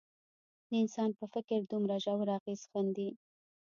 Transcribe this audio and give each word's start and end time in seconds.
د 0.67 0.71
انسان 0.81 1.09
په 1.19 1.25
فکر 1.33 1.59
دومره 1.71 1.95
ژور 2.03 2.27
اغېز 2.37 2.61
ښندي. 2.71 3.09